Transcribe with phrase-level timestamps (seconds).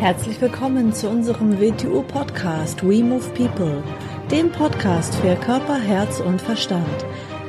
[0.00, 3.84] Herzlich willkommen zu unserem WTU-Podcast We Move People,
[4.30, 7.04] dem Podcast für Körper, Herz und Verstand.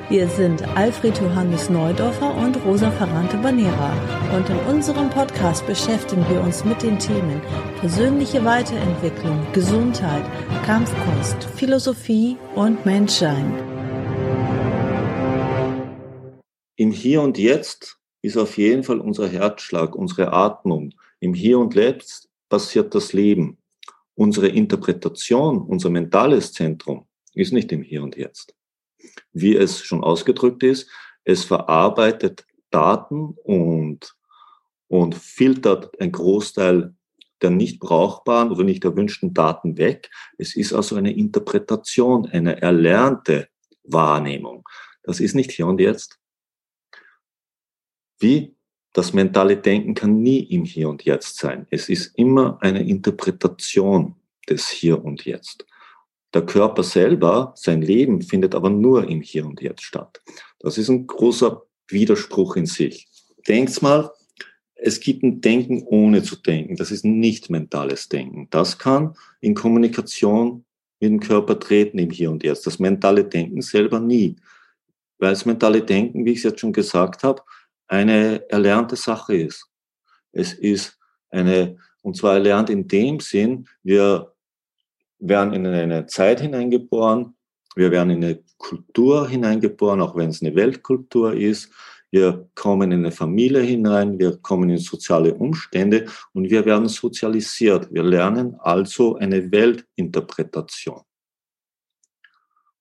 [0.09, 3.93] Wir sind Alfred Johannes Neudorfer und Rosa Ferrante Banera
[4.35, 7.41] und in unserem Podcast beschäftigen wir uns mit den Themen
[7.79, 10.25] persönliche Weiterentwicklung, Gesundheit,
[10.65, 13.53] Kampfkunst, Philosophie und Menschsein.
[16.75, 20.93] Im Hier und Jetzt ist auf jeden Fall unser Herzschlag, unsere Atmung.
[21.21, 23.57] Im Hier und Jetzt passiert das Leben.
[24.13, 28.53] Unsere Interpretation, unser mentales Zentrum ist nicht im Hier und Jetzt.
[29.31, 30.89] Wie es schon ausgedrückt ist,
[31.23, 34.15] es verarbeitet Daten und,
[34.89, 36.93] und filtert einen Großteil
[37.41, 40.11] der nicht brauchbaren oder nicht erwünschten Daten weg.
[40.37, 43.47] Es ist also eine Interpretation, eine erlernte
[43.83, 44.67] Wahrnehmung.
[45.01, 46.19] Das ist nicht hier und jetzt.
[48.19, 48.55] Wie
[48.93, 51.65] das mentale Denken kann nie im Hier und Jetzt sein.
[51.69, 54.15] Es ist immer eine Interpretation
[54.49, 55.65] des Hier und Jetzt.
[56.33, 60.21] Der Körper selber, sein Leben findet aber nur im Hier und Jetzt statt.
[60.59, 63.07] Das ist ein großer Widerspruch in sich.
[63.47, 64.11] Denkt mal,
[64.75, 66.75] es gibt ein Denken ohne zu denken.
[66.75, 68.47] Das ist nicht mentales Denken.
[68.49, 70.65] Das kann in Kommunikation
[70.99, 72.65] mit dem Körper treten im Hier und Jetzt.
[72.65, 74.37] Das mentale Denken selber nie.
[75.19, 77.43] Weil das mentale Denken, wie ich es jetzt schon gesagt habe,
[77.91, 79.67] eine erlernte Sache ist.
[80.31, 80.97] Es ist
[81.29, 84.33] eine, und zwar erlernt in dem Sinn, wir
[85.19, 87.35] werden in eine Zeit hineingeboren,
[87.75, 91.69] wir werden in eine Kultur hineingeboren, auch wenn es eine Weltkultur ist.
[92.11, 97.93] Wir kommen in eine Familie hinein, wir kommen in soziale Umstände und wir werden sozialisiert.
[97.93, 101.01] Wir lernen also eine Weltinterpretation.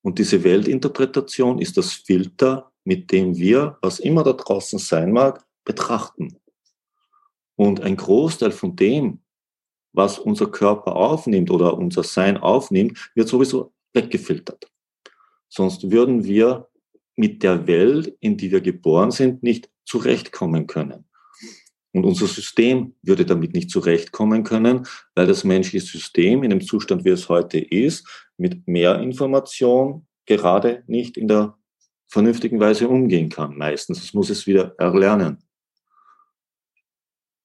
[0.03, 5.45] Und diese Weltinterpretation ist das Filter mit dem wir, was immer da draußen sein mag,
[5.65, 6.37] betrachten.
[7.57, 9.21] Und ein Großteil von dem,
[9.93, 14.71] was unser Körper aufnimmt oder unser Sein aufnimmt, wird sowieso weggefiltert.
[15.49, 16.69] Sonst würden wir
[17.17, 21.05] mit der Welt, in die wir geboren sind, nicht zurechtkommen können.
[21.93, 27.05] Und unser System würde damit nicht zurechtkommen können, weil das menschliche System in dem Zustand,
[27.05, 28.07] wie es heute ist,
[28.37, 31.59] mit mehr Information gerade nicht in der
[32.11, 33.57] vernünftigen Weise umgehen kann.
[33.57, 35.43] Meistens das muss es wieder erlernen.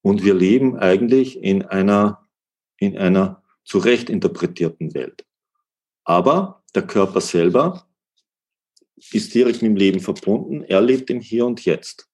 [0.02, 2.28] Und wir leben eigentlich in einer,
[2.78, 5.24] in einer zurecht interpretierten Welt.
[6.04, 7.88] Aber der Körper selber
[9.12, 10.62] ist direkt mit dem Leben verbunden.
[10.62, 12.08] Er lebt im Hier und Jetzt.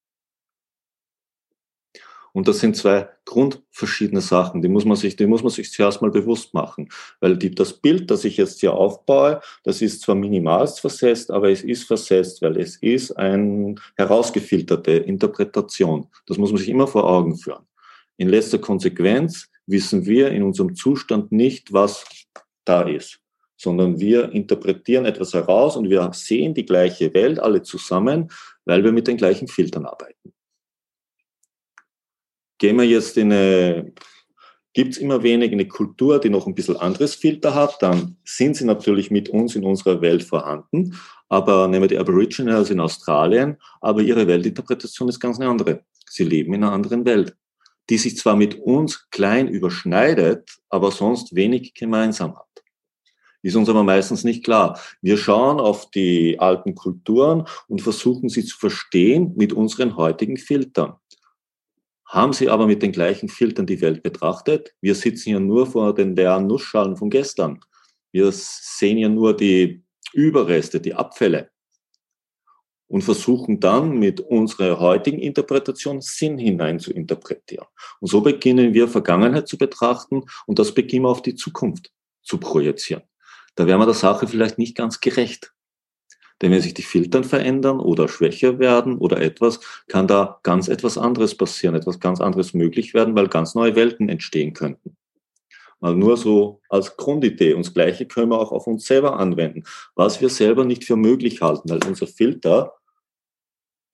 [2.33, 6.01] Und das sind zwei grundverschiedene Sachen, die muss man sich, die muss man sich zuerst
[6.01, 6.89] mal bewusst machen.
[7.21, 11.51] Weil die, das Bild, das ich jetzt hier aufbaue, das ist zwar minimalst versetzt, aber
[11.51, 16.07] es ist versetzt, weil es ist eine herausgefilterte Interpretation.
[16.27, 17.67] Das muss man sich immer vor Augen führen.
[18.17, 22.05] In letzter Konsequenz wissen wir in unserem Zustand nicht, was
[22.65, 23.21] da ist,
[23.57, 28.31] sondern wir interpretieren etwas heraus und wir sehen die gleiche Welt alle zusammen,
[28.65, 30.32] weil wir mit den gleichen Filtern arbeiten.
[32.63, 33.93] Gehen wir jetzt in eine,
[34.73, 38.55] gibt es immer wenig eine Kultur, die noch ein bisschen anderes Filter hat, dann sind
[38.55, 40.97] sie natürlich mit uns in unserer Welt vorhanden.
[41.29, 45.83] Aber nehmen wir die Aboriginals in Australien, aber ihre Weltinterpretation ist ganz eine andere.
[46.09, 47.35] Sie leben in einer anderen Welt,
[47.91, 52.63] die sich zwar mit uns klein überschneidet, aber sonst wenig gemeinsam hat.
[53.43, 54.79] Ist uns aber meistens nicht klar.
[55.01, 60.95] Wir schauen auf die alten Kulturen und versuchen sie zu verstehen mit unseren heutigen Filtern
[62.13, 64.75] haben sie aber mit den gleichen Filtern die Welt betrachtet.
[64.83, 67.59] Wir sitzen ja nur vor den leeren Nussschalen von gestern.
[68.13, 71.51] Wir sehen ja nur die Überreste, die Abfälle
[72.87, 77.67] und versuchen dann mit unserer heutigen Interpretation Sinn hinein zu interpretieren.
[78.01, 81.91] Und so beginnen wir Vergangenheit zu betrachten und das beginnen wir auf die Zukunft
[82.23, 83.05] zu projizieren.
[83.55, 85.55] Da wären wir der Sache vielleicht nicht ganz gerecht.
[86.43, 90.99] Denn wenn sich die Filtern verändern oder schwächer werden oder etwas, kann da ganz etwas
[90.99, 94.97] anderes passieren, etwas ganz anderes möglich werden, weil ganz neue Welten entstehen könnten.
[95.81, 97.55] Mal nur so als Grundidee.
[97.55, 99.65] Und das Gleiche können wir auch auf uns selber anwenden.
[99.95, 102.75] Was wir selber nicht für möglich halten, weil unser Filter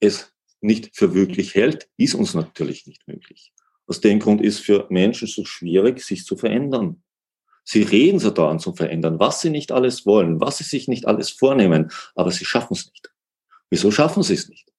[0.01, 3.53] es nicht für möglich hält, ist uns natürlich nicht möglich.
[3.87, 7.03] Aus dem Grund ist für Menschen so schwierig, sich zu verändern.
[7.71, 11.07] Sie reden so daran zu verändern, was sie nicht alles wollen, was sie sich nicht
[11.07, 13.13] alles vornehmen, aber sie schaffen es nicht.
[13.69, 14.73] Wieso schaffen sie es nicht?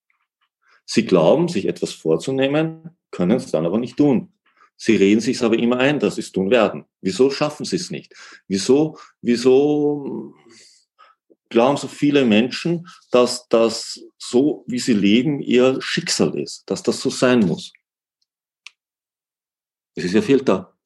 [0.86, 4.34] Sie glauben, sich etwas vorzunehmen, können es dann aber nicht tun.
[4.76, 6.86] Sie reden sich aber immer ein, dass sie es tun werden.
[7.00, 8.12] Wieso schaffen sie es nicht?
[8.48, 10.34] Wieso, wieso
[11.50, 17.00] glauben so viele Menschen, dass das so, wie sie leben, ihr Schicksal ist, dass das
[17.00, 17.72] so sein muss?
[19.94, 20.79] Es ist ja Filter.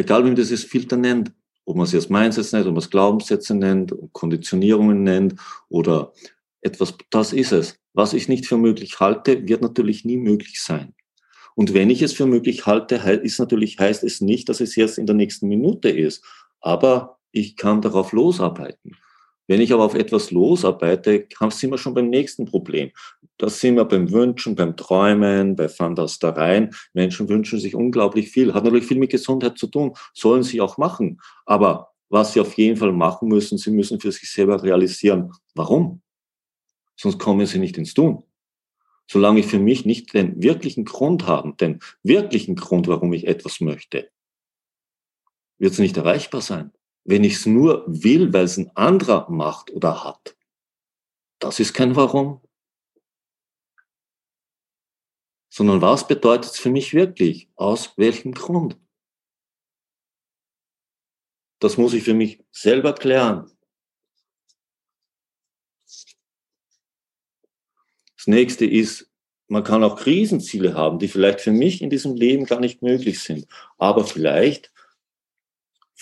[0.00, 1.30] Egal, wie man dieses Filter nennt.
[1.66, 5.34] Ob man es jetzt Mindsets nennt, ob man es Glaubenssätze nennt, Konditionierungen nennt
[5.68, 6.14] oder
[6.62, 7.78] etwas, das ist es.
[7.92, 10.94] Was ich nicht für möglich halte, wird natürlich nie möglich sein.
[11.54, 14.96] Und wenn ich es für möglich halte, ist natürlich, heißt es nicht, dass es jetzt
[14.96, 16.24] in der nächsten Minute ist.
[16.60, 18.96] Aber ich kann darauf losarbeiten.
[19.50, 22.92] Wenn ich aber auf etwas losarbeite, sind wir schon beim nächsten Problem.
[23.36, 26.72] Das sind wir beim Wünschen, beim Träumen, bei Fantastereien.
[26.92, 28.54] Menschen wünschen sich unglaublich viel.
[28.54, 29.94] Hat natürlich viel mit Gesundheit zu tun.
[30.14, 31.20] Sollen sie auch machen.
[31.46, 35.32] Aber was sie auf jeden Fall machen müssen, sie müssen für sich selber realisieren.
[35.56, 36.00] Warum?
[36.94, 38.22] Sonst kommen sie nicht ins Tun.
[39.08, 43.60] Solange ich für mich nicht den wirklichen Grund habe, den wirklichen Grund, warum ich etwas
[43.60, 44.10] möchte,
[45.58, 46.70] wird es nicht erreichbar sein.
[47.04, 50.36] Wenn ich es nur will, weil es ein anderer macht oder hat,
[51.38, 52.40] das ist kein Warum.
[55.48, 57.50] Sondern was bedeutet es für mich wirklich?
[57.56, 58.78] Aus welchem Grund?
[61.58, 63.50] Das muss ich für mich selber klären.
[68.16, 69.10] Das nächste ist,
[69.48, 73.20] man kann auch Krisenziele haben, die vielleicht für mich in diesem Leben gar nicht möglich
[73.20, 73.46] sind.
[73.78, 74.72] Aber vielleicht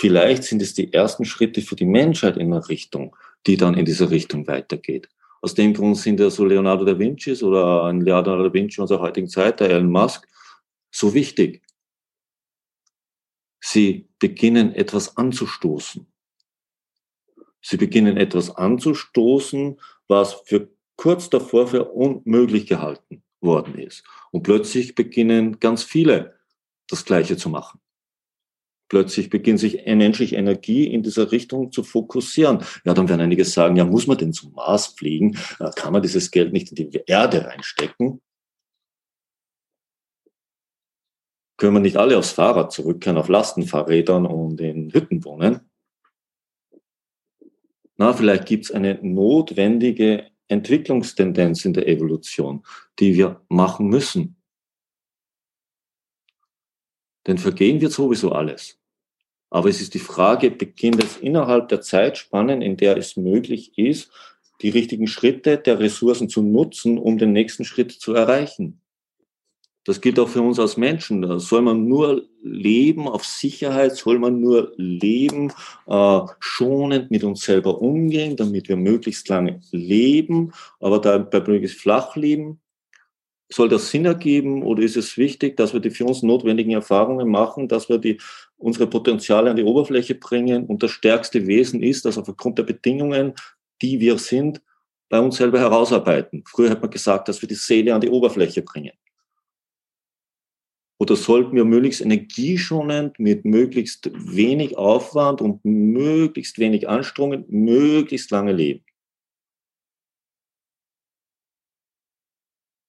[0.01, 3.17] Vielleicht sind es die ersten Schritte für die Menschheit in eine Richtung,
[3.49, 5.09] die dann in diese Richtung weitergeht.
[5.43, 9.01] Aus dem Grund sind ja so Leonardo da Vinci oder ein Leonardo da Vinci unserer
[9.01, 10.29] heutigen Zeit, der Elon Musk,
[10.93, 11.65] so wichtig.
[13.61, 16.07] Sie beginnen etwas anzustoßen.
[17.61, 24.05] Sie beginnen etwas anzustoßen, was für kurz davor für unmöglich gehalten worden ist.
[24.31, 26.39] Und plötzlich beginnen ganz viele
[26.87, 27.81] das Gleiche zu machen.
[28.89, 32.65] Plötzlich beginnt sich menschliche Energie in dieser Richtung zu fokussieren.
[32.85, 35.37] Ja, dann werden einige sagen, ja, muss man denn zum Mars fliegen?
[35.77, 38.23] Kann man dieses Geld nicht in die Erde reinstecken?
[41.59, 45.69] Können wir nicht alle aufs Fahrrad zurückkehren, auf Lastenfahrrädern und in Hütten wohnen?
[47.97, 52.65] Na, vielleicht gibt es eine notwendige Entwicklungstendenz in der Evolution,
[53.01, 54.38] die wir machen müssen.
[57.29, 58.79] Denn vergehen wird sowieso alles.
[59.51, 64.11] Aber es ist die Frage, beginnt es innerhalb der Zeitspannen, in der es möglich ist,
[64.63, 68.81] die richtigen Schritte der Ressourcen zu nutzen, um den nächsten Schritt zu erreichen.
[69.85, 71.39] Das gilt auch für uns als Menschen.
[71.39, 75.53] Soll man nur leben auf Sicherheit, soll man nur leben,
[75.87, 82.17] äh, schonend mit uns selber umgehen, damit wir möglichst lange leben, aber dabei möglichst flach
[82.17, 82.61] leben.
[83.51, 87.29] Soll das Sinn ergeben oder ist es wichtig, dass wir die für uns notwendigen Erfahrungen
[87.29, 88.21] machen, dass wir die,
[88.59, 93.35] unsere Potenziale an die Oberfläche bringen und das stärkste Wesen ist, dass aufgrund der Bedingungen,
[93.81, 94.61] die wir sind,
[95.09, 96.45] bei uns selber herausarbeiten.
[96.47, 98.93] Früher hat man gesagt, dass wir die Seele an die Oberfläche bringen.
[101.01, 108.53] Oder sollten wir möglichst energieschonend, mit möglichst wenig Aufwand und möglichst wenig Anstrengung, möglichst lange
[108.53, 108.85] leben?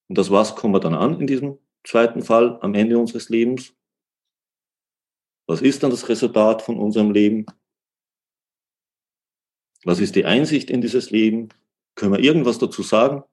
[0.10, 3.76] Und das was kommen wir dann an in diesem zweiten Fall am Ende unseres Lebens?
[5.48, 7.46] Was ist dann das Resultat von unserem Leben?
[9.84, 11.50] Was ist die Einsicht in dieses Leben?
[11.96, 13.24] Können wir irgendwas dazu sagen?